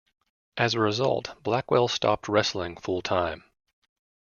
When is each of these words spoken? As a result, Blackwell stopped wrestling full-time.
As 0.57 0.73
a 0.73 0.79
result, 0.79 1.37
Blackwell 1.43 1.87
stopped 1.87 2.27
wrestling 2.27 2.75
full-time. 2.75 3.43